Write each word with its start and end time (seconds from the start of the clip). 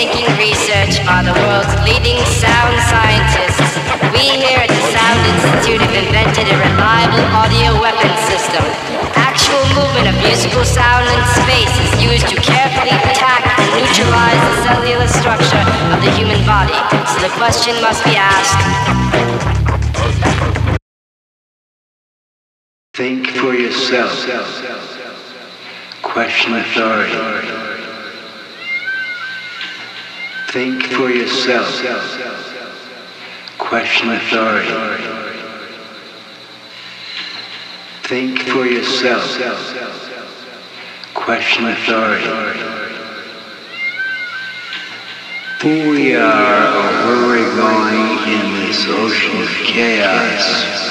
groundbreaking 0.00 0.38
research 0.38 1.04
by 1.04 1.22
the 1.22 1.32
world's 1.32 1.74
leading 1.84 2.16
sound 2.40 2.76
scientists, 2.88 3.76
we 4.12 4.40
here 4.40 4.58
at 4.58 4.68
the 4.68 4.84
Sound 4.96 5.20
Institute 5.28 5.80
have 5.80 5.92
invented 5.92 6.48
a 6.48 6.56
reliable 6.56 7.24
audio 7.36 7.76
weapon 7.80 8.08
system. 8.24 8.64
Actual 9.16 9.60
movement 9.76 10.08
of 10.08 10.16
musical 10.24 10.64
sound 10.64 11.04
in 11.04 11.20
space 11.36 11.74
is 11.84 11.92
used 12.00 12.28
to 12.28 12.36
carefully 12.40 12.96
attack 12.96 13.44
and 13.44 13.68
neutralize 13.76 14.40
the 14.48 14.56
cellular 14.64 15.08
structure 15.08 15.64
of 15.92 16.00
the 16.00 16.10
human 16.16 16.40
body. 16.46 16.76
So 17.12 17.20
the 17.20 17.32
question 17.36 17.76
must 17.82 18.04
be 18.04 18.16
asked. 18.16 18.60
Think 22.94 23.28
for 23.28 23.54
yourself. 23.54 24.16
Question 26.02 26.54
authority. 26.54 27.69
Think 30.52 30.82
for 30.82 31.08
yourself. 31.10 31.80
Question 33.56 34.10
authority. 34.10 34.68
Think 38.02 38.40
for 38.40 38.66
yourself. 38.66 39.24
Question 41.14 41.66
authority. 41.66 42.26
Who 45.62 45.90
we 45.90 46.16
are 46.16 46.66
or 46.74 47.06
where 47.06 47.26
we're 47.28 47.54
going 47.54 48.32
in 48.32 48.66
this 48.66 48.86
ocean 48.88 49.42
of 49.42 49.48
chaos 49.66 50.89